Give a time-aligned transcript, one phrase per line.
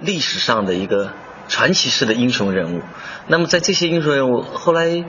[0.00, 1.12] 历史上的一个
[1.48, 2.82] 传奇式的英雄人物。
[3.26, 5.04] 那么在这些英雄人物后来，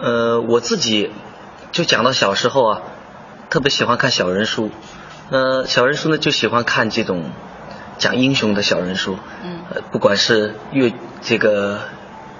[0.00, 1.10] 呃，我自己
[1.72, 2.82] 就讲到小时候啊，
[3.50, 4.70] 特别喜欢看小人书。
[5.30, 7.30] 呃，小人书呢就喜欢看这种
[7.98, 9.18] 讲英雄的小人书。
[9.42, 9.60] 嗯。
[9.70, 11.80] 呃，不管是岳这个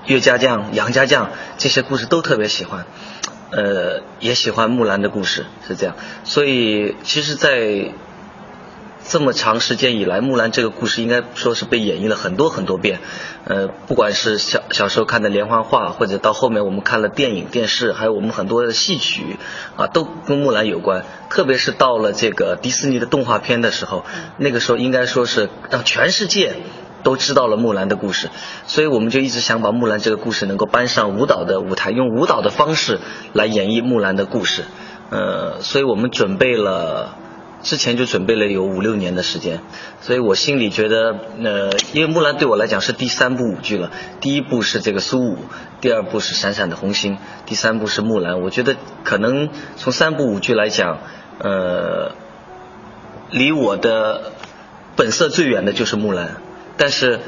[0.06, 2.86] 岳家将、杨家将这些故事都特别喜欢。
[3.50, 5.94] 呃，也喜欢木兰的故事是这样。
[6.24, 7.92] 所以其实，在
[9.08, 12.98] 这么长时间以来，木兰这个故事应该说是被演绎了很多很多遍。
[13.44, 19.36] 呃，不管是小小时候看的连环画，或者到后面我们看了电影、电视，还有我们很多的戏曲，
[19.76, 21.04] 啊，都跟木兰有关。
[21.30, 24.04] 特别是到了这个迪士尼的动画片的时候，
[24.38, 26.56] 那个时候应该说是让全世界
[27.04, 28.30] 都知道了木兰的故事。
[28.66, 32.98] 所以我们就一直想把木兰这个故事能够搬上舞蹈的舞台，用舞蹈的方式
[33.32, 34.64] 来演绎木兰的故事。
[35.10, 37.18] 呃，所以我们准备了。
[37.62, 39.60] 之前就准备了有五六年的时间，
[40.00, 45.38] 所以我心里觉得，呃，因为木兰对我来讲是第三部舞剧了，第一部是这个苏武，
[45.80, 48.40] 第二部是闪闪的红星，第三部是木兰。
[48.40, 50.98] 我觉得可能从三部舞剧来讲，
[51.38, 52.12] 呃，
[53.30, 54.32] 离我的
[54.94, 56.36] 本色最远的就是木兰，
[56.76, 57.20] 但是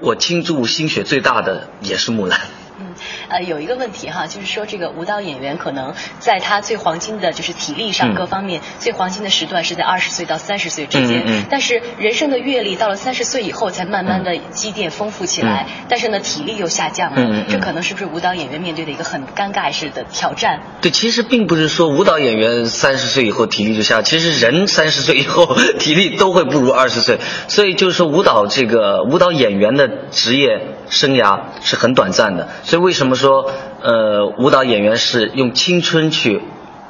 [0.00, 2.40] 我倾注心血最大的也是木兰。
[2.80, 2.94] 嗯，
[3.28, 17.44] 呃，有一个问题哈，就是说这个舞蹈演员可能在他最黄金的，就是体力上各方面最黄金的时段是在二十岁到三十岁之间，嗯嗯但是人生的阅历到了三十岁以后才慢慢的积淀丰富起来，但是呢体力又下降了，嗯。
[17.48, 20.60] 这可能是不是舞蹈演员面对的一个很尴尬式的挑战？
[20.82, 27.18] 对，其实并不是说舞蹈演员三十岁以后体力就下，其实人三十岁以后 体力都会不如二十岁，
[27.48, 33.50] 所以就是说舞蹈这个舞蹈演员的职业生涯是很短暂的，所以为什么说
[33.82, 36.42] 呃舞蹈演员是用青春去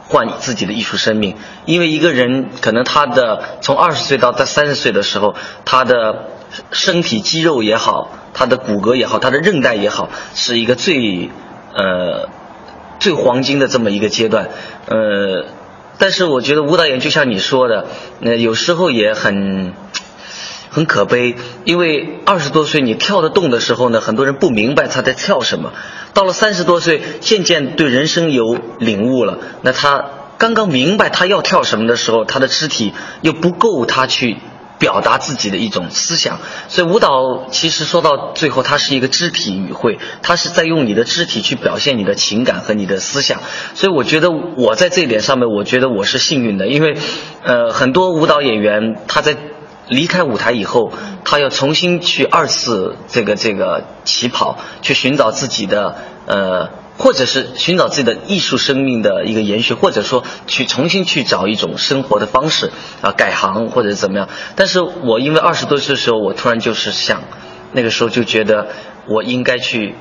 [0.06, 1.36] 换自己的艺术生命？
[1.64, 6.30] 因为一个人可能他的从二十岁到他三十岁的时候，他的
[6.72, 11.30] 身体肌肉也好，他的骨骼也好，他的韧带也好，是一个最
[11.74, 12.28] 呃。
[13.00, 14.48] 最黄金的这么一个阶段，
[14.88, 15.44] 呃，
[15.98, 17.86] 但是我觉得舞蹈演员就像你说的，
[18.19, 19.72] 那，有时候也很
[20.70, 25.72] 很可悲，因为二十多岁你跳得动的时候呢，很多人不明白他在跳什么，
[26.14, 30.04] 到了三十多岁，渐渐对人生有领悟了，那他
[30.38, 32.92] 刚刚明白他要跳什么的时候，他的肢体
[33.22, 34.36] 又不够他去。
[34.80, 43.40] 表达自己的一种思想，所以舞蹈其实说到最后，它是一个肢体语汇，它是在用你的肢体去表现你的情感和你的思想。
[43.74, 46.96] 所以我觉得我在这一点上面，我觉得我是幸运的，因为，
[47.42, 49.36] 呃，很多舞蹈演员他在
[49.88, 50.93] 离开舞台以后，
[51.25, 56.71] 他要重新去二次这个这个起跑，去寻找自己的呃。
[57.00, 62.72] 或者是寻找自己的艺术生命的一个延续，或者说去重新去找一种生活的方式
[63.03, 64.28] 啊，改行或者怎么样。
[64.56, 67.22] 但是我因为二十多岁的时候，我突然就是想，
[67.71, 68.71] 那个时候就觉得
[69.06, 69.94] 我应该去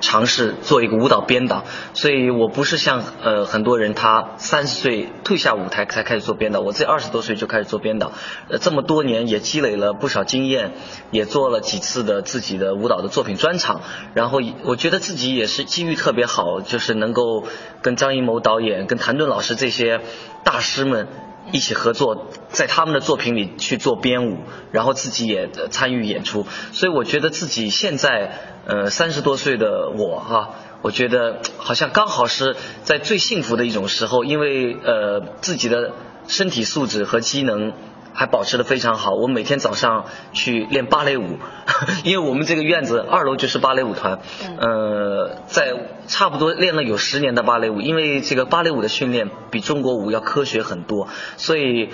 [0.00, 1.64] 尝试做一个舞蹈编导，
[1.94, 8.12] 所以我不是像呃很多人他三十岁退下舞台才开始做编导，我自己二十多岁就开始做编导，
[8.48, 10.72] 呃这么多年也积累了不少经验，
[11.10, 13.80] 也做了几次的自己的舞蹈的作品专场，
[14.14, 17.44] 然后我觉得自己也是机遇特别好，就是能够
[17.82, 20.00] 跟张艺谋导演、跟谭盾老师这些
[20.44, 21.08] 大师们。
[21.52, 24.38] 一起合作，在他们的作品里去做编舞，
[24.72, 35.92] 然后自己也参与演出，所以我觉得自己现在呃三十多岁的我哈，我觉得好像刚好是在最幸福的一种时候，因为呃自己的
[36.26, 37.72] 身体素质和机能。
[38.16, 39.12] 还保持的非常好。
[39.14, 41.38] 我每天早上去练芭蕾舞，
[42.02, 44.18] 因为我们这个院子二楼就是芭蕾舞团。
[44.58, 45.74] 呃，在
[46.08, 51.90] 差不多练了有十年的芭蕾舞，因为这个芭蕾舞的训练比中国舞要科学很多，所以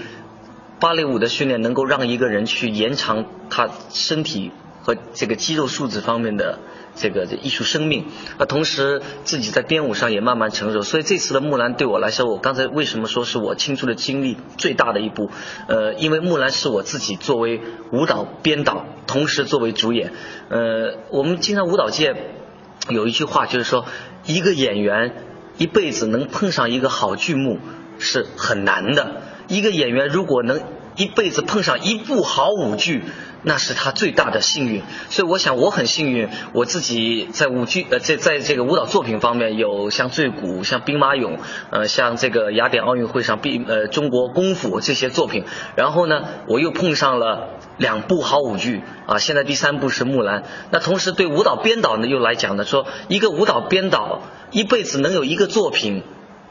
[0.78, 6.58] 芭蕾舞的训练能够让一个人去延长他身体和这个肌肉素质方面的。
[6.94, 8.04] 这个这艺术生命，
[8.36, 15.30] 啊，同时自己在编舞上也慢慢成熟，所以这次的木兰对我来说，我刚才为什么说是我倾注的精力最大的一部？
[15.68, 20.12] 呃，因为木兰是我自己作为舞蹈编导，同时作为主演。
[20.50, 22.14] 呃，我们经常舞蹈界
[22.90, 23.86] 有一句话就是说，
[24.26, 25.14] 一个演员
[25.56, 27.58] 一辈子能碰上一个好剧目
[27.98, 29.22] 是很难的。
[29.48, 30.60] 一个演员如果能
[30.96, 33.04] 一辈子碰上一部好舞剧。
[33.44, 41.38] 那是他最大的幸运，所以我想我很幸运，我自己在舞剧呃在在这个舞蹈作品方面有像醉鼓、像兵马俑，
[41.70, 45.42] 呃像这个雅典奥运会上兵呃中国功夫这些作品，
[45.74, 47.48] 然后呢我又碰上了
[47.78, 50.44] 两部好舞剧啊，现在第三部是木兰。
[50.70, 54.22] 那同时对舞蹈编导呢又来讲呢，说一个舞蹈编导
[54.52, 56.04] 一辈子能有一个作品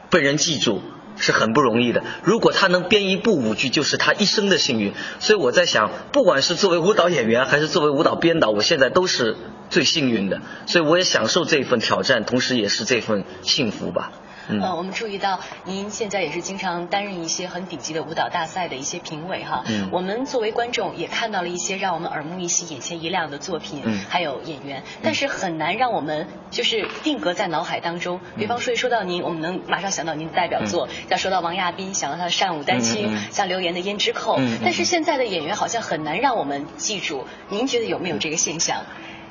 [0.09, 0.81] 被人记住。
[1.17, 2.03] 是很不容易的。
[2.23, 4.93] 如果他能编一部舞剧，就是他一生的幸运。
[5.19, 9.35] 所以我在想，不管是作为舞蹈演员，还是作为舞蹈编导，我现在都是
[9.69, 10.41] 最幸运的。
[10.65, 14.11] 所以我也享受这份挑战，同时也是这份幸福吧。
[14.49, 19.63] 呃，我们注意到您现在也是经常担任一些很顶级的舞蹈大赛的一些评委哈。
[19.67, 19.89] 嗯。
[19.91, 28.19] 我们作为观众也看到了一些让我们耳目一新、眼前一亮的作品，嗯，还有演员，但是很难让我们就是定格在脑海当中。
[28.38, 34.38] 比方说，一说到您，我们能马上想到您的代表作；像说到王亚斌，想到他的《善舞丹青》，像刘岩的《胭脂扣》。
[34.39, 34.59] 嗯。
[34.63, 37.25] 但是现在的演员好像很难让我们记住。
[37.49, 38.83] 您觉得有没有这个现象？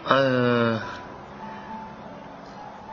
[0.09, 0.81] 嗯。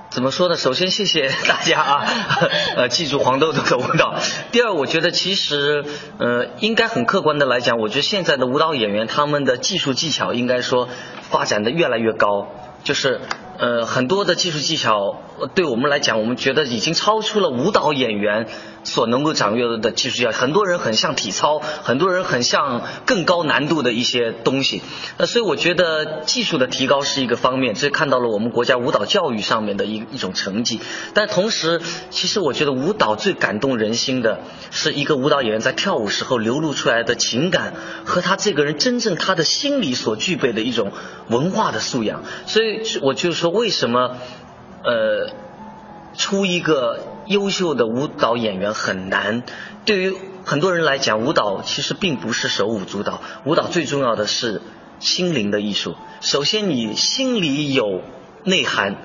[0.09, 0.55] 怎么说呢？
[0.55, 2.05] 首先谢谢 大家啊，
[2.77, 4.15] 呃，记住黄豆豆的舞蹈。
[4.51, 5.83] 第二，我觉得其实
[6.17, 10.87] 呃，应该很客观的来讲，我觉得现在的舞蹈演员他们的技术技巧应该说
[11.29, 12.47] 发展的越来越高，
[12.83, 13.19] 就是
[13.59, 15.21] 呃很多的技术技巧
[15.53, 18.47] 对我们来讲，我们觉得已经超出了舞蹈演员。
[18.83, 24.81] 所能够掌握的技术要很多人很像体操，很多人很像更高难度的一些东西。
[25.17, 30.79] 那所以我觉得技术的提高是一个方面，这看到了我们国家舞蹈教育上面的一一种成绩。
[31.13, 31.81] 但同时，
[32.11, 34.39] 其实我觉得舞蹈最感动人心的
[34.71, 37.73] 是一个舞蹈演员在跳舞时候流露出来的情感
[38.05, 40.93] 和他这个人真正他的心理所具备的一种
[41.27, 42.23] 文化的素养。
[42.45, 44.15] 所以我就说为什么，
[44.83, 45.29] 呃，
[46.15, 46.99] 出一个。
[47.27, 49.43] 优秀的舞蹈演员很难。
[49.83, 50.15] 对于
[50.45, 54.61] 很多人来讲，舞蹈其实并不是手舞足蹈，舞蹈最重要的是
[55.01, 55.97] 心灵的艺术。
[56.21, 58.01] 首先，你心里有
[58.45, 58.95] 内涵，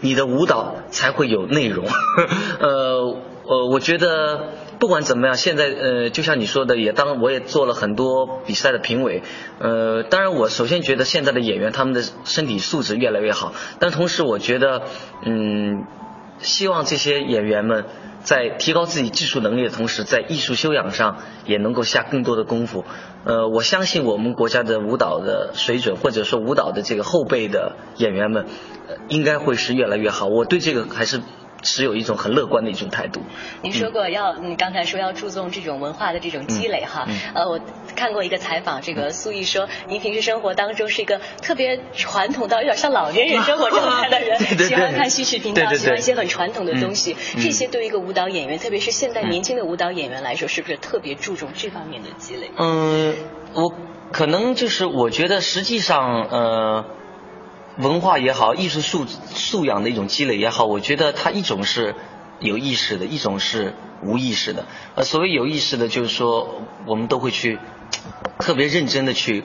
[0.00, 1.84] 你的舞蹈才会有内容。
[2.60, 9.22] 呃呃，我觉得不管怎么样，现在呃，就像你说的，也当我也做了很多比赛的评委。
[9.60, 14.82] 呃，当然，我首先觉得现在的演员他们的身体素质越来越好，但同时我觉得，
[15.24, 15.84] 嗯。
[16.38, 17.86] 希望这些演员们
[18.20, 21.16] 在提高自己技术能力的同时，在艺术修养上
[21.46, 22.84] 也能够下更多的功夫。
[23.24, 28.44] 呃，我相信我们国家的舞蹈的水准，或者说舞蹈的这个后辈的演员们，
[29.08, 30.26] 应该会是越来越好。
[30.26, 31.22] 我对这个还是。
[31.66, 33.20] 持有一种很乐观的一种态度。
[33.62, 37.06] 您说过要，你刚才说要注重这种文化的这种积累哈。
[37.34, 37.60] 呃，我
[37.94, 47.16] 看过一个采访，这个苏毅说，您平时生活当中是一个特别传统到有点像老年人生活状态的人， 喜欢看戏曲频道，喜欢一些很传统的东西。
[47.36, 52.50] 这些对于一个舞蹈演员，特别是现代年轻的舞蹈演员来说，是不是特别注重这方面的积累？
[52.56, 53.14] 嗯，
[53.54, 53.72] 我
[54.12, 56.84] 可能就是我觉得实际上呃。
[57.78, 61.94] 文化也好，艺术素素养的一种积累也好，我觉得它一种是
[62.40, 64.64] 有意识的，一种是无意识的。
[64.94, 67.58] 呃，所谓有意识的，就是说我们都会去
[68.38, 69.44] 特别认真的去。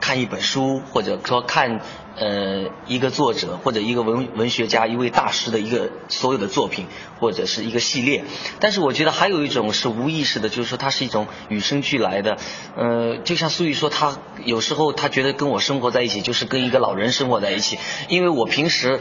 [0.00, 1.80] 看一本书，或者说看
[2.16, 6.86] 呃一个作者或者一个文文学家一位大师的一个所有的作品
[7.20, 8.24] 或者是一个系列，
[8.58, 12.38] 但是我觉得还有一种是无意识的，就是说它是一种与生俱来的。
[12.76, 19.00] 呃，就像苏玉说，他有时候他觉得跟我生活在一起就是跟一个老人生活在一起，因为我平时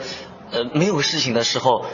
[0.52, 1.86] 呃没有事情的时候。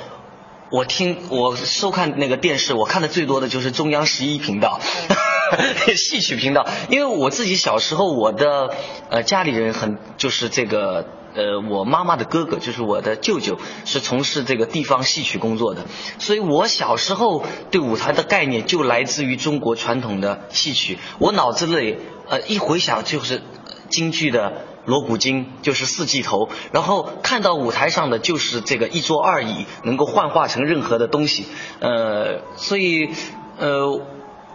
[0.71, 4.79] 我听我收看那个电视，我看的最多的就是中央十一频道，
[5.95, 6.65] 戏曲频道。
[6.89, 8.73] 因为我自己小时候，我的
[9.09, 15.85] 呃家里人很就是这个呃我妈妈的哥哥，就是我的舅舅，是从事这个地方戏曲工作的，
[16.19, 20.97] 所以我小时候对舞台的概念就来自于中国传统的戏曲。
[21.19, 21.97] 我脑子里
[22.27, 23.41] 呃一回想就是
[23.89, 24.65] 京剧的。
[24.85, 31.47] 锣鼓经就是四季头，然后看到舞台上的就是这个一桌二椅，能够幻化成任何的东西。
[31.79, 33.09] 呃，所以
[33.57, 33.99] 呃，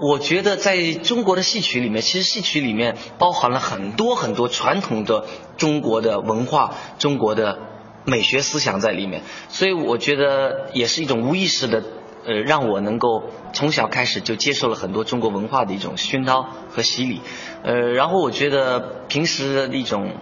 [0.00, 5.26] 我觉得在中国的戏曲里面，其实戏曲里面包含了很多很多传统的
[5.56, 7.58] 中国的文化、中国的
[8.04, 9.22] 美学思想在里面。
[9.48, 11.82] 所以我觉得也是一种无意识的。
[12.22, 17.22] 呃，让我能够从小开始就接受了很多中国文化的一种熏陶和洗礼，
[17.62, 18.78] 呃，然后我觉得
[19.08, 20.12] 平时的一种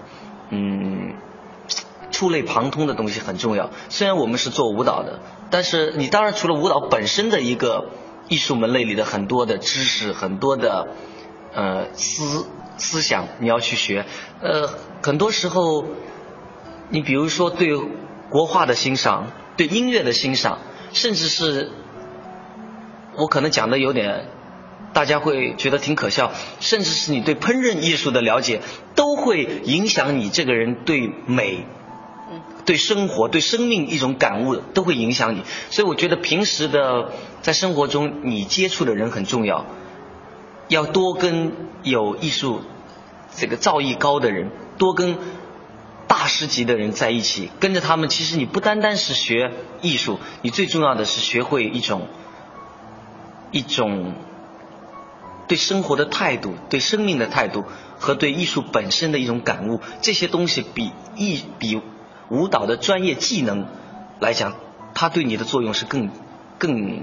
[0.51, 1.17] 嗯
[2.13, 3.71] 触类旁通的东西很重要。
[3.89, 5.19] 虽然我们是做舞蹈的，
[5.51, 7.91] 但是你当然除了舞蹈本身的一个
[8.29, 10.89] 艺术门类里的很多的知识、很多的
[11.55, 14.07] 呃思思想，你要去学。
[14.41, 14.69] 呃，
[15.03, 15.85] 很多时候，
[16.91, 17.69] 你比如说对
[18.31, 20.59] 国画的欣赏，对音乐的欣赏，
[20.93, 21.71] 甚至是。
[23.17, 24.27] 我可能讲的有点，
[24.93, 26.31] 大家会觉得挺可笑，
[26.61, 28.61] 甚至是你对烹饪艺术的了解，
[28.95, 31.67] 都会影响你这个人对美、
[32.65, 35.43] 对生活、对生命一种感悟，都会影响你。
[35.71, 39.65] 所以我觉得平时的在生活中你接触的人很重要，
[40.69, 42.63] 要多跟有艺术
[43.35, 45.17] 这个造诣高的人，多跟
[46.07, 52.09] 大师级的人在一起，跟着他们，其实你不单单是学艺术，你最重要的是学会一种
[53.51, 54.15] 一种
[55.47, 57.65] 对生活的态度、对生命的态度
[57.99, 59.81] 和对艺术本身的一种感悟。
[60.03, 61.81] 这些东西比艺比
[62.31, 63.67] 舞蹈的专业技能
[64.21, 64.55] 来讲，
[64.95, 66.11] 它对你的作用是更
[66.59, 67.03] 更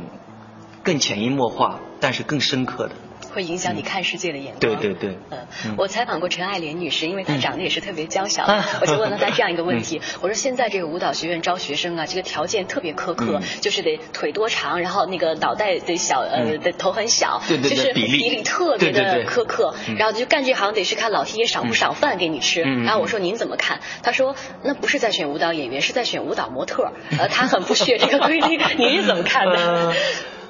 [0.83, 2.95] 更潜移默化，但是更深刻的。
[3.35, 4.59] 会影响你看世界的眼光。
[4.59, 5.17] 对对对。
[5.29, 8.45] 嗯，我采访过陈爱莲女士，因为她长得也是特别娇小，
[8.79, 22.61] 我就问了她这样一个问题：我说现在这个舞蹈学院招学生啊，这个条件特别苛刻，就是得腿多长，然后那个脑袋得小，呃，的头很小，就是比例特别的苛刻，然后就干这行得是看老天爷赏不赏饭给你吃。
[22.61, 23.81] 然后我说您怎么看？
[24.01, 26.93] 她说那不是在选舞蹈演员，是在选舞蹈模特。
[27.19, 29.93] 呃，她很不屑这个规定， 您是怎么看的？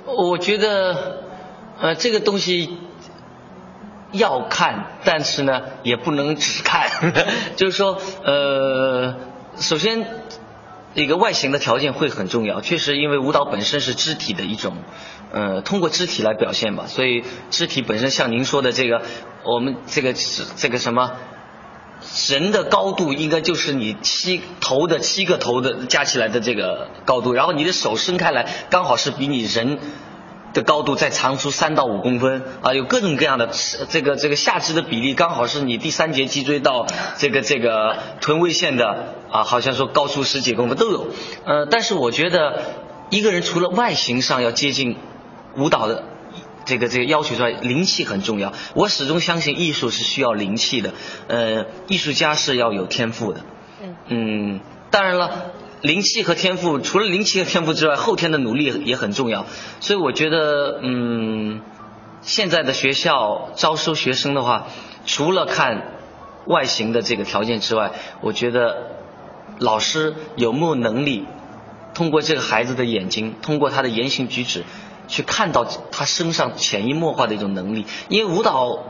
[0.06, 1.25] 我觉得。
[1.80, 2.78] 呃，这个东西
[4.14, 6.90] 要看，但是呢，也不能只看。
[7.58, 9.16] 就是说，呃，
[9.58, 10.08] 首先
[10.94, 12.62] 一个外形的条件会很重要。
[12.62, 14.78] 确实，因为舞蹈本身是肢体的一种，
[15.34, 16.86] 呃，通过肢体来表现吧。
[16.88, 19.02] 所以，肢体本身像您说的这个，
[19.44, 21.12] 我们这个这个什么，
[22.30, 29.78] 人的高度应该就是你七头的七个头的加起来的这个高度，然后你的手伸开来，刚好是比你人。
[30.56, 33.50] 的高度再长出三到五公分啊，有各种各样的
[33.90, 41.08] 这个这个下肢的比例刚好是你第三节脊椎到这个这个臀位线的啊，好像说高出十几公分都有。
[41.46, 42.62] 呃，但是我觉得
[43.10, 44.96] 一个人除了外形上要接近
[45.58, 46.04] 舞蹈的
[46.64, 48.54] 这个这个要求之外，灵气很重要。
[48.76, 50.94] 我始终相信艺术是需要灵气的，
[51.28, 53.42] 呃，艺术家是要有天赋的。
[54.08, 55.52] 嗯，当然了。
[55.86, 59.46] 灵气和天赋，除了灵气和天赋之外，后天的努力也很重要。
[59.80, 61.62] 所以我觉得，嗯，
[62.22, 64.66] 现在的学校招收学生的话，
[65.06, 65.94] 除了看
[66.48, 68.96] 外形的这个条件之外，我觉得
[69.60, 71.26] 老师有没有能力
[71.94, 74.64] 通过这个孩子的眼睛，通过他的言行举止，
[75.08, 77.86] 去看到他身上潜移默化的一种能力。
[78.10, 78.84] 因为舞蹈。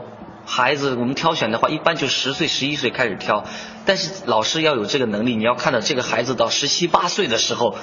[0.48, 3.44] 孩子，我们挑选的话，一般就十岁、十一岁开始挑，
[3.84, 7.76] 但是老师要有这个能力，你要看到这个孩子到十七八岁的时候，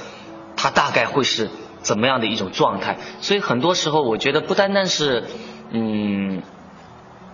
[0.55, 1.50] 他大概会是
[1.82, 2.98] 怎么样的一种状态。
[3.20, 5.25] 所以很多时候，我觉得不单单是，
[5.72, 6.41] 嗯，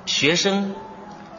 [0.07, 0.73] 学生、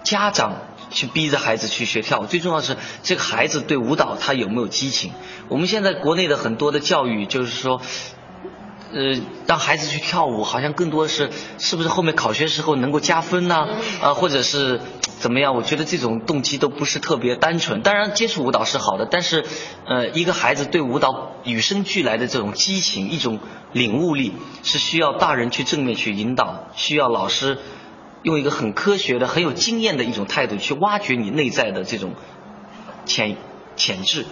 [0.04, 0.52] 家长
[0.90, 5.12] 去逼着孩子去学跳舞，最重要是这个孩子对舞蹈他有没有激情。
[5.49, 7.82] 我们现在国内的很多的教育就是说。
[8.92, 13.68] 呃，让孩子去跳舞，好像更多的是是不是后面考学时候能够加分呢？
[14.02, 14.80] 啊，或者是
[15.18, 15.54] 怎么样？
[15.54, 17.82] 我觉得这种动机都不是特别单纯。
[17.82, 19.44] 当然，接触舞蹈是好的，但是，
[19.87, 23.38] 呃，一个孩子对舞蹈与生俱来的这种激情、一种
[23.73, 24.32] 领悟力，
[24.62, 27.59] 是需要大人去正面去引导，需要老师
[28.23, 32.14] 用一个很科学的、很有经验的一种态度去挖掘你内在的这种
[33.04, 33.37] 潜
[33.76, 34.26] 潜质。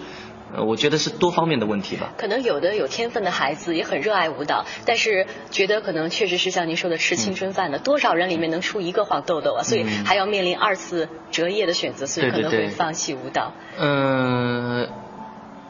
[0.54, 2.12] 呃，我觉得是多方面的问题吧。
[2.16, 9.62] 可能有的有天分的孩子也很热爱舞蹈，但是觉得可能确实是像您说的吃青春饭的，多少人里面能出一个黄豆豆啊？
[9.62, 13.52] 所以还要面临二次择业的选择，所以可能会放弃舞蹈。
[13.78, 14.88] 嗯，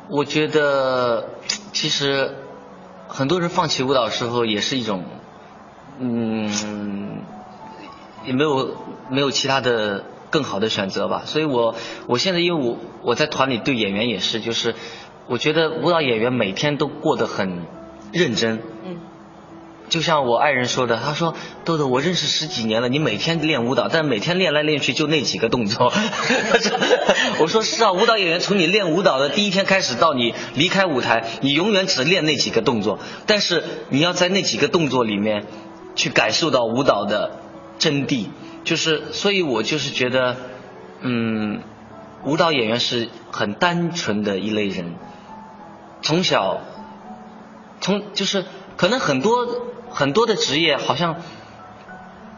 [0.09, 1.29] 我觉得
[1.73, 2.37] 其实
[3.09, 5.05] 很多人放弃舞蹈的时候也是一种，
[5.99, 7.23] 嗯，
[8.25, 8.77] 也没有
[9.11, 10.05] 没有其他的。
[10.31, 11.75] 更好的选择吧，所以我
[12.07, 14.75] 我现在因为我我在团里对演员也是，就是
[15.27, 17.67] 我觉得舞蹈演员每天都过得很
[18.13, 18.63] 认真。
[18.85, 18.97] 嗯。
[19.89, 25.91] 就像我爱人说的，他说豆豆，我认识十几年了，你每天练舞蹈，但每天练来练去就那几个动作。
[27.41, 35.47] 我说是啊，舞蹈演员从你练舞蹈的第一天开始到你离开舞台，你永远只练那几个动作，但是你要在那几个动作里面
[35.95, 37.31] 去感受到舞蹈的
[37.79, 38.27] 真谛。
[38.65, 40.37] 就是，所以我就是觉得，
[41.01, 41.63] 嗯，
[42.25, 44.95] 舞蹈演员是很单纯的一类人。
[46.03, 46.61] 从小，
[47.81, 48.45] 从就是
[48.77, 49.47] 可能很多
[49.91, 51.17] 很多的职业，好像，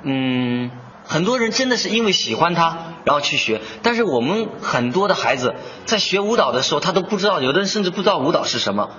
[0.03, 0.71] 嗯，
[1.05, 3.61] 很多人真的是因为喜欢他，然后去学。
[3.83, 8.91] 但是我们很多的孩子在学舞蹈的时候，他都不知道，有的人甚至不知道舞蹈是什么。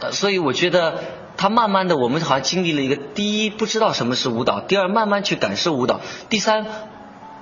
[0.00, 1.02] 呃，所以我觉得。
[1.36, 6.66] 他慢慢的，我们好像经历了一个：第一，不知道什么是舞蹈；第二，慢慢去感受舞蹈；第三，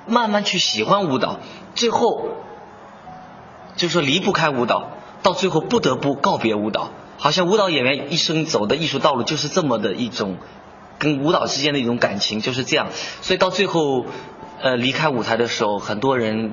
[0.06, 1.40] 慢慢去喜欢舞蹈；
[1.74, 2.28] 最后，
[3.76, 4.88] 就说离不开舞蹈，
[5.22, 6.90] 到最后不得不告别舞蹈。
[7.18, 10.38] 好像舞蹈演员一生走的艺术道路就是这么的一种，
[10.98, 12.88] 跟舞蹈之间的一种感情就是这样。
[13.20, 14.06] 所以到最后，
[14.60, 16.52] 呃，离开舞台的时候，很多人。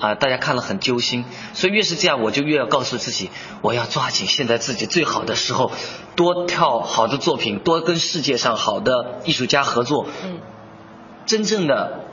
[0.00, 1.24] 啊，大家看了很揪心，
[1.54, 3.30] 所以越是这样，我就越要告诉自己，
[3.62, 5.72] 我要抓紧现在自己最好的时候，
[6.14, 10.38] 多跳好的作品，多跟世界上好的艺术家合作，嗯，
[11.24, 12.04] 真正的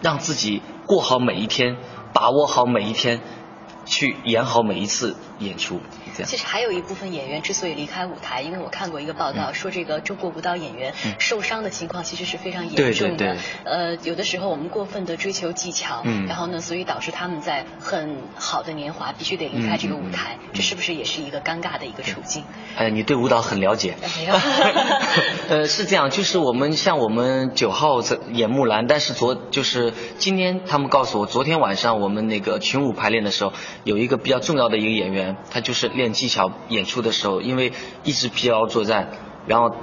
[0.00, 1.76] 让自己过好每一天，
[2.12, 3.20] 把握好每一天，
[3.84, 5.80] 去演好每一次演出。
[6.14, 13.36] 这样其实还有一部分演员之所以离开舞台，因为我看过一个报道，说这个中国舞蹈演员受伤的情况其实是非常严重的。
[13.64, 22.44] 呃，有的时候我们过分的追求技巧，然后呢，所以导致他们在很好的年华必须得离开这个舞台，这是不是也是一个尴尬的一个处境？
[22.76, 23.94] 哎，你对舞蹈很了解。
[24.18, 24.34] 没有。
[25.48, 33.52] 呃，是这样，就是我们像我们九号在演木兰，但是昨就是今天他们告诉我，昨天晚上我们那个群舞排练的时候，
[33.84, 36.12] 有一个比较重要的一个演员，他就是练。
[36.14, 37.72] 技巧演出的时候，因为
[38.04, 39.08] 一直疲劳作战，
[39.48, 39.74] 然后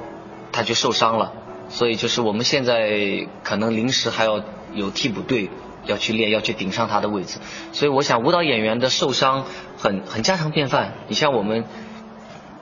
[0.53, 1.33] 他就受伤了，
[1.67, 4.41] 所以就是我们现在可能临时还要
[4.73, 5.49] 有替补队
[5.85, 7.39] 要去练，要去顶上他的位置。
[7.73, 9.45] 所以我想，舞蹈演员的受伤
[9.77, 10.93] 很很家常便饭。
[11.09, 11.65] 你像我们，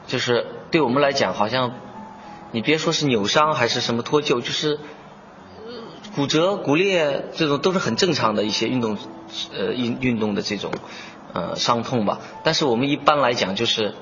[0.07, 1.73] 就是对我们来讲，好像
[2.51, 4.79] 你别说是扭伤还是什么脱臼，就是
[6.15, 8.97] 骨折、骨裂这种都是很正常的一些运动，
[9.53, 10.71] 呃运运动的这种。
[11.31, 13.93] 呃，伤痛吧，但是我们一般来讲就是，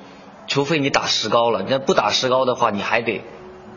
[0.48, 3.22] 除非你打石膏了，那不打石膏的话，你还得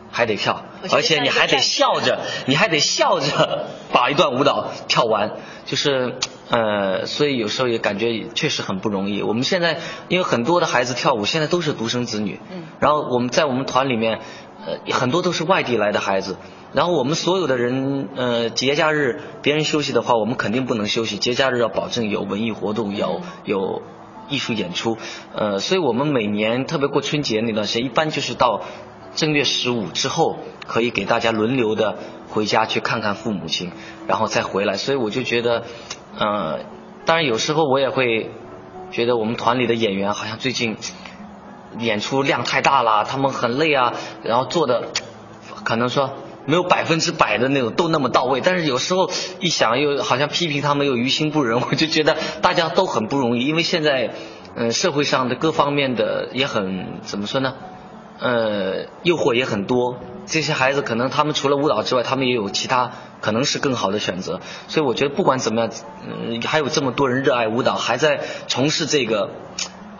[0.09, 5.31] 还得跳，而且你还得笑着，你还得笑着把一段舞蹈跳完，
[5.65, 6.15] 就是
[6.49, 9.21] 呃，所以有时候也感觉确实很不容易。
[9.21, 14.19] 我们现在因为很多的孩子跳舞现在都是独生子女，嗯，然后我们在我们团里面，
[14.65, 16.37] 呃，很多都是外地来的孩子。
[16.73, 21.17] 然后我们所有的人，呃，节假日别人休息的话，我们肯定不能休息。
[21.17, 23.81] 节假日要保证有文艺活动，有有
[24.29, 24.97] 艺术演出，
[25.35, 28.61] 呃，所以我们每年特别过春节那段时间，一般就是到
[29.15, 31.97] 正月十五之后，可以给大家轮流的
[32.29, 33.73] 回家去看看父母亲，
[34.07, 34.75] 然后再回来。
[34.77, 35.63] 所以我就觉得，
[36.17, 36.59] 呃，
[37.05, 38.31] 当然有时候我也会
[38.91, 40.77] 觉得我们团里的演员好像最近
[41.79, 44.87] 演出量太大了，他们很累啊，然后做的
[45.65, 46.11] 可能说。
[46.45, 54.11] 没有百分之百的那种都那么到位，但是有时候一想又好像批评他们又于心不忍， 我就觉得大家都很不容易，因为现在，
[54.55, 57.53] 嗯，社会上的各方面的也很怎么说呢，
[58.19, 65.69] 呃，诱惑也很多，这些孩子可能他们除了舞蹈之外，他们也有其他可能是更好的选择，所以我觉得不管怎么样，
[66.03, 69.29] 嗯，还有这么多人热爱舞蹈，还在从事这个，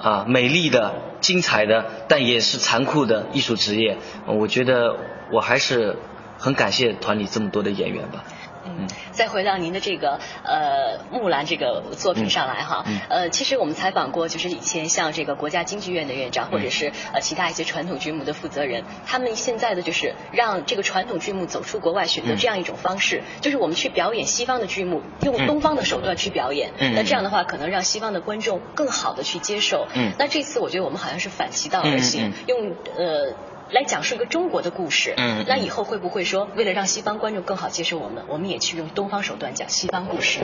[0.02, 4.96] 啊，美丽的、精彩的，但也是残酷的艺术职业，我觉得
[5.32, 5.98] 我还是。
[6.42, 8.26] 很感谢团里这么多的演员吧。
[8.64, 29.88] 嗯，再回到您的这个呃《木兰》这个作品上来哈，嗯呃，其实我们采访过，就是以前像这个国家京剧院的院长，或者是呃其他一些传统剧目的负责人，他们现在的就是让这个传统剧目走出国外，选择这样一种方式，就是我们去表演西方的剧目，用东方的手段去表演，那这样的话可能让西方的观众更好的去接受。
[29.96, 33.34] 嗯，那这次我觉得我们好像是反其道而行，用呃。
[33.72, 40.42] 来讲述一个中国的故事，嗯，那以后会不会说，为了让西方观众更好接受我们，我们也去用东方手段讲西方故事？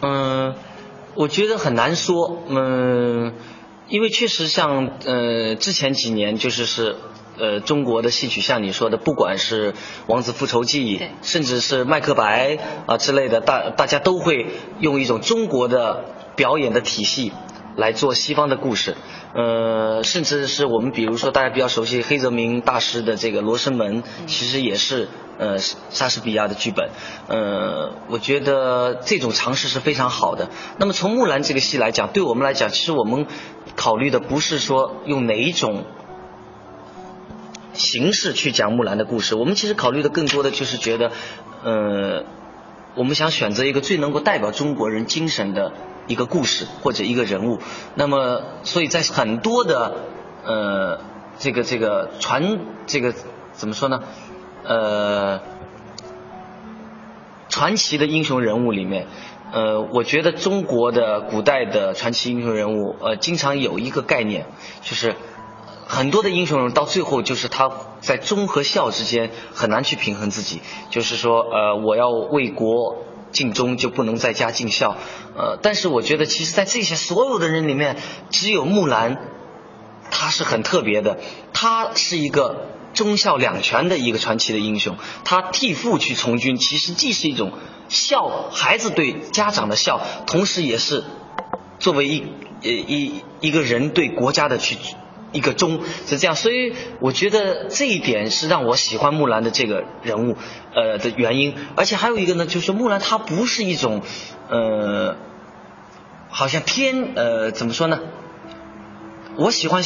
[0.00, 0.54] 嗯，
[1.14, 3.34] 我觉得很难说，嗯，
[3.88, 6.96] 因为确实像呃之前几年就是是
[7.36, 9.72] 呃中国的戏曲，像你说的，不管是
[10.06, 12.50] 《王子复仇记》，甚至是《麦克白》
[12.86, 14.46] 啊之类的，大大家都会
[14.78, 16.04] 用一种中国的
[16.36, 17.32] 表演的体系
[17.76, 18.96] 来做西方的故事。
[19.34, 25.08] 呃，甚至是我们比如说大家比较熟悉黑泽明大师的这个《罗生门》，其实也是
[25.38, 26.90] 呃莎士比亚的剧本。
[27.28, 30.50] 呃，我觉得这种尝试是非常好的。
[30.76, 33.26] 那么从木兰这个戏来讲，对我们来讲，其实我们
[33.74, 35.84] 考虑的不是说用哪一种
[37.72, 41.10] 形式去讲木兰的故事，我们其实考虑的更多的就是觉得，
[41.64, 42.24] 呃，
[42.96, 45.72] 我们想选择一个最能够代表中国人精神的。
[46.08, 47.60] 一个故事或者一个人物，
[47.94, 49.94] 那么所以在很多的
[50.44, 51.00] 呃
[51.38, 53.14] 这个这个传这个
[53.52, 54.02] 怎么说呢
[54.64, 55.40] 呃
[57.48, 59.06] 传奇的英雄人物里面，
[59.52, 64.46] 呃我觉得中国的古代的传奇英雄人物呃经常有一个概念，
[64.82, 65.14] 就是
[65.86, 70.60] 很多的英雄人到最后就是他在忠和孝之间很难去平衡自己，
[70.90, 73.04] 就是说呃我要为国。
[73.32, 74.96] 尽忠就不能在家尽孝，
[75.36, 77.96] 呃，但是我觉得，其实，在这些所有的人里面，
[78.30, 79.18] 只有木兰，
[80.10, 81.18] 她是很特别的。
[81.52, 84.96] 她是一个忠孝两全的一个传奇的英雄。
[85.24, 87.52] 她替父去从军，其实既是一种
[87.88, 91.02] 孝孩子对家长的孝，同时也是
[91.78, 92.20] 作为一
[92.62, 94.76] 呃一一个人对国家的去。
[95.32, 100.36] 一个钟是这样，所以我觉得这一点是让我喜欢木兰的这个人物，
[100.74, 101.54] 呃的原因。
[101.76, 104.02] 而且还有一个呢，就是木兰她不是一种，
[104.48, 105.16] 呃，
[106.28, 108.00] 好像天呃怎么说呢？
[109.36, 109.82] 我喜欢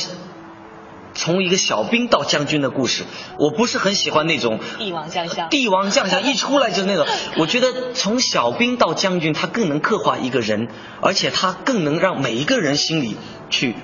[1.14, 3.04] 从一个小兵到将军的故事，
[3.38, 7.06] 我不是很喜欢那种帝王将相，帝王将相 一出来就是那种。
[7.38, 10.68] 我觉得从小兵到将军，他更能刻画一个人，
[11.00, 13.16] 而且他更能让每一个人心里
[13.48, 13.76] 去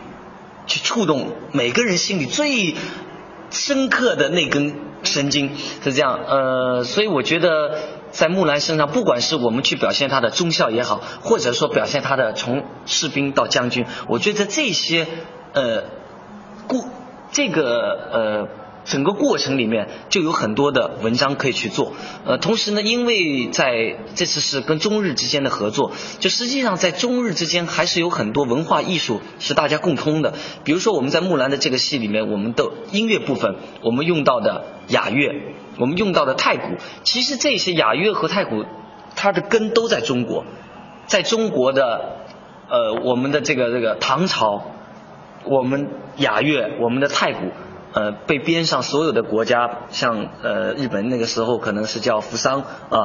[0.66, 2.74] 去触动每个人心里最
[3.50, 6.20] 深刻的那根神经，是这样。
[6.26, 7.78] 呃，所以我觉得
[8.10, 15.06] 在木兰身上，不管是我们去表现他的忠孝也好，或者说表现他的从士兵到将军，我觉得这些
[15.52, 15.84] 呃
[16.66, 16.84] 故。
[17.34, 17.64] 这个
[18.12, 18.48] 呃，
[18.84, 21.92] 整个过程里面就有很多的文章可以去做。
[22.24, 30.34] 呃，同时呢，因为在这次是跟中日之间的合作，就实际上在中日之间还是有很多文化艺术是大家共通的。
[30.64, 35.32] 比如说我们在木兰的这个戏里面，我们的音乐部分，我们用到的雅乐，
[35.78, 38.64] 我们用到的太鼓，其实这些雅乐和太鼓，
[39.14, 40.44] 它的根都在中国，
[41.06, 42.16] 在中国的
[42.68, 44.64] 呃，我们的这个这个唐朝。
[45.44, 47.48] 我们雅乐，我们的太鼓，
[47.92, 52.98] 呃，被边上所有的国家，像呃日本那个时候可能是叫扶桑啊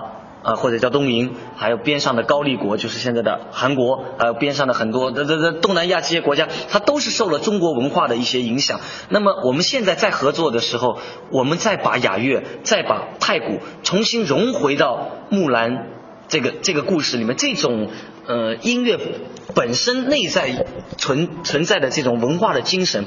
[0.43, 8.79] 啊，或者叫东瀛，还有边上的高丽国，就是现在的韩国，还有边上的很多的这这东南亚这些国家，它都是受了中国文化的一些影响。
[9.09, 10.99] 那么我们现在在合作的时候，
[11.31, 15.87] 我们再把雅乐，再把太鼓重新融回到木兰
[16.27, 17.89] 这个这个故事里面，这种。
[18.29, 18.99] 呃，音乐
[19.55, 20.65] 本身内在
[20.97, 23.05] 存存在的这种文化的精神，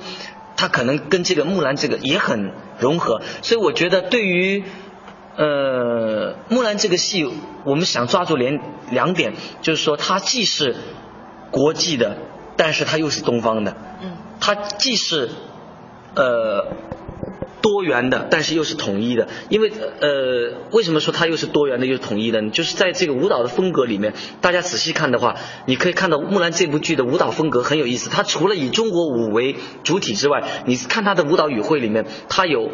[0.57, 4.65] 它可能跟这个木兰这个也很融合，所以我觉得对于
[5.37, 7.27] 呃木兰这个戏，
[7.65, 8.59] 我们想抓住两
[8.91, 10.77] 两点，就是说它既是
[11.51, 12.17] 国际的，
[12.57, 15.31] 但是它又是东方的，嗯，它既是
[16.15, 16.67] 呃。
[17.63, 19.71] 多元的，但是又是统一的，因为
[20.01, 22.51] 呃，为什么说它又是多元的又是统一的？
[22.51, 28.11] 就是在这个舞蹈的风格里面，大家仔细看的话，你可以看到《木兰》这部剧的舞蹈风格很有意思。
[28.11, 32.71] 它除了以中国舞为主体之外，你看它的舞蹈语汇里面，它有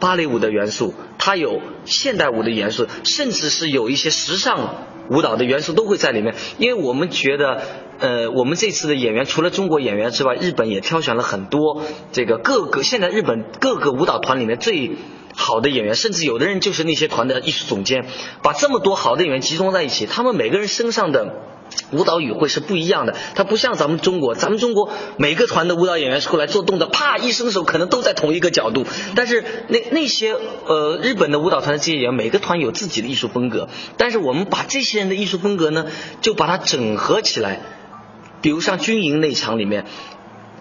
[0.00, 6.34] 芭蕾舞的元素，它有现代舞的元素，甚至是有一些时尚舞蹈的元素都会在里面。
[6.58, 7.62] 因为我们觉得。
[8.00, 11.82] 呃，我们这次的演员除了中国演员之外，日本也挑选了很多
[12.12, 14.92] 这个各个现在日本各个舞蹈团里面最
[15.34, 18.06] 好的演员，甚至有的人就是那些团的艺术总监，
[18.42, 21.34] 把这么多好的演员集中在一起，他们每个人身上的
[21.92, 23.14] 舞蹈语汇是不一样的。
[23.34, 30.34] 他不像咱们中国，咱们中国每个团的舞蹈演员出来做动作，啪一伸手可能都在同一个角度，但是那那些
[30.66, 35.86] 呃日本的舞蹈团的这些演员，每个团有自己的艺术风格，但是我们把这些人的艺术风格呢，
[36.20, 37.60] 就把它整合起来。
[38.42, 39.84] 比如像军营那场里面，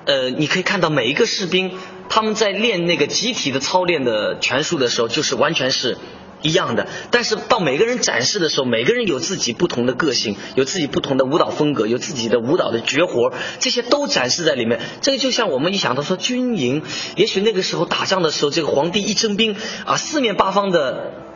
[0.05, 1.71] 呃，你可以看到每一个士兵
[2.10, 5.98] 他们在练那个集体的操练的拳术的时候，就是完全是
[6.41, 6.88] 一样的。
[7.12, 14.80] 但是到每个人展示的时候，每个人有自己不同的个性，有自己不同的舞蹈风格，有自己的舞蹈的绝活，这些都展示在里面。
[15.02, 16.82] 这个就像我们一想到说军营，
[17.15, 21.29] 也许那个时候打仗的时候，这个皇帝一征兵啊，四面八方的。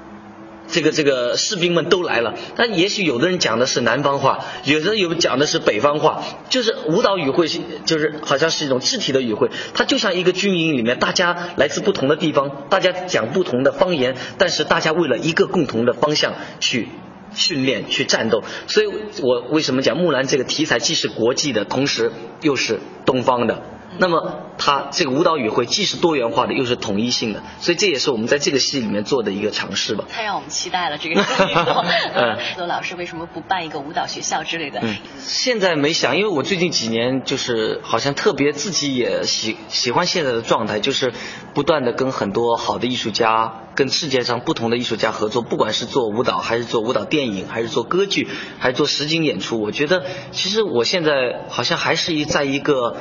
[0.67, 7.47] 这个这个士兵们都来了，但也许有的人讲的是南方话，有的有讲的是北方话，就是舞蹈语汇，
[7.85, 9.51] 就是好像是一种肢体的语汇。
[9.73, 16.87] 它就像一个军营里面，大家来自不同的地方，大家讲不同的方言，但是大家为了一个共同的方向去
[17.35, 18.43] 训练、去战斗。
[18.67, 18.87] 所以
[19.21, 23.61] 我为什么讲木兰这个题材既是国际的，同时又是东方的？
[23.97, 30.05] 那么，它这个舞蹈语汇既是多元化的，又是统一性的，所以这也是我们在这个戏里面做的一个尝试吧。
[30.09, 31.21] 太让我们期待了，这个
[32.15, 34.79] 嗯， 罗老师为什么不办一个舞蹈学校之类的？
[34.81, 41.13] 嗯，现在没想，因为我最近几年就是好像特别自己也喜喜欢现在的状态，就是
[41.53, 48.27] 不断的跟很多好的艺术家，跟世界上不同的艺术家合作，不管是做舞蹈，还是做舞蹈电影，还是做歌剧，
[48.59, 49.59] 还是做实景演出。
[49.59, 52.97] 我觉得，其实我现在好像还是一在一个。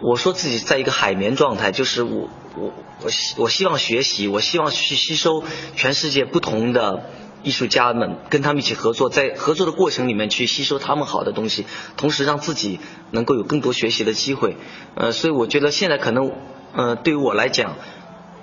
[0.00, 2.72] 我说自己在一个海绵状态，就是我我
[3.02, 5.42] 我希我希望学习，我希望去吸收
[5.74, 7.10] 全世界不同的
[7.42, 12.78] 艺术家们，跟他们一起合作，在合作的过程里面去吸收他们好的东西，同时让自己
[13.10, 14.56] 能够有更多学习的机会。
[14.94, 16.30] 呃，所以我觉得现在可能，
[16.76, 17.74] 呃，对于我来讲，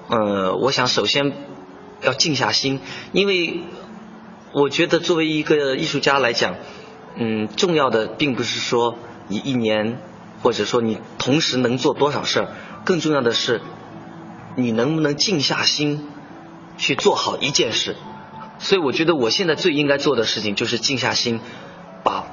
[0.10, 1.32] 呃，我想首先
[2.01, 2.79] 要静下心，
[3.12, 3.62] 因为
[4.53, 6.55] 我觉得作为一个艺术家来讲，
[7.15, 9.99] 嗯，重要的并不是说你一年。
[10.41, 12.47] 或者说你同时能做多少事儿，
[12.85, 13.59] 更重要的是，
[14.55, 16.07] 你能不能静下心
[16.77, 17.97] 去做好一件事。
[18.57, 21.41] 所以我觉得我现在最应该做的事情就是静下心，
[22.05, 22.23] 把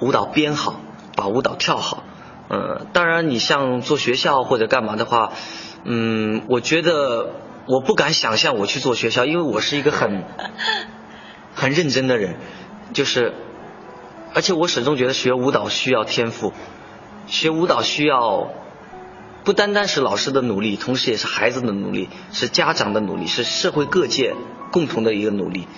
[0.00, 0.80] 舞蹈编好，
[1.14, 2.04] 把舞蹈跳好。
[2.48, 5.34] 嗯，当然你像做学校或者干嘛的话，
[5.84, 7.32] 嗯，我觉得
[7.66, 10.24] 我不敢想象我去做学校，因为我是一个很
[11.54, 12.36] 很认真的人，
[12.92, 13.32] 就是，
[14.34, 16.52] 而且我始终觉得学舞蹈需要天赋。
[17.26, 18.50] 学舞蹈需要
[19.44, 24.34] 不单单是老师的努力，同时也是孩子的努力，是家长的努力，是社会各界
[24.72, 25.68] 共同的一个努力，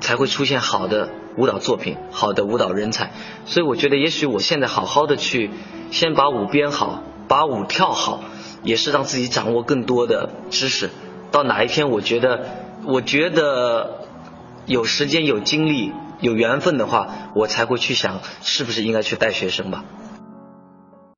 [0.00, 3.10] 才会出现好的舞蹈作品，好的舞蹈人才。
[3.46, 5.50] 所以我觉得，也许我现在好好的去，
[5.90, 8.22] 先把舞编好，把舞跳好，
[8.64, 10.90] 也是让自己掌握更多的知识。
[11.30, 12.46] 到哪一天，我觉得，
[12.84, 14.08] 我觉得
[14.66, 19.84] 有时间、有精力、有缘分的话，我才会去想，是不是应该去带学生吧。